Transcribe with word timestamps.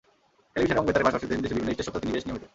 Television 0.53 0.73
এবং 0.75 0.85
বেতারের 0.87 1.05
পাশাপাশি 1.07 1.25
দেশ-বিদেশের 1.29 1.57
বিভিন্ন 1.57 1.73
স্টেজ 1.73 1.87
শোতেও 1.87 2.01
তিনি 2.03 2.13
বেশ 2.15 2.23
নিয়মিত। 2.27 2.43